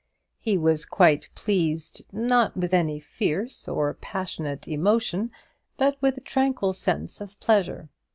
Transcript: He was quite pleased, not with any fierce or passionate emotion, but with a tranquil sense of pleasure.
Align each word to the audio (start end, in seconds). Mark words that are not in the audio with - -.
He 0.39 0.57
was 0.57 0.87
quite 0.87 1.29
pleased, 1.35 2.01
not 2.11 2.57
with 2.57 2.73
any 2.73 2.99
fierce 2.99 3.67
or 3.67 3.93
passionate 3.93 4.67
emotion, 4.67 5.29
but 5.77 6.01
with 6.01 6.17
a 6.17 6.21
tranquil 6.21 6.73
sense 6.73 7.21
of 7.21 7.39
pleasure. 7.39 7.87